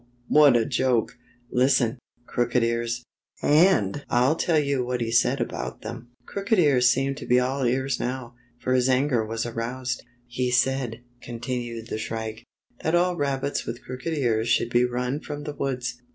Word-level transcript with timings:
What 0.29 0.57
a 0.57 0.65
joke! 0.65 1.15
Listen, 1.51 1.99
Crooked 2.25 2.63
Ears, 2.63 3.03
and 3.43 4.03
I'll 4.09 4.35
tell 4.35 4.57
you 4.57 4.83
what 4.83 4.99
he 4.99 5.11
said 5.11 5.39
about 5.39 5.83
them." 5.83 6.07
Crooked 6.25 6.57
Ears 6.57 6.89
seemed 6.89 7.17
to 7.17 7.27
be 7.27 7.39
all 7.39 7.63
ears 7.65 7.99
now, 7.99 8.33
for 8.57 8.73
his 8.73 8.89
anger 8.89 9.23
was 9.23 9.45
aroused. 9.45 10.03
"He 10.25 10.49
said," 10.49 11.01
continued 11.21 11.89
the 11.89 11.99
Shrike, 11.99 12.43
"that 12.83 12.95
all 12.95 13.15
rabbits 13.15 13.67
with 13.67 13.83
crooked 13.85 14.15
ears 14.17 14.47
should 14.47 14.71
be 14.71 14.85
run 14.85 15.19
from 15.19 15.43
the 15.43 15.53
woods. 15.53 16.01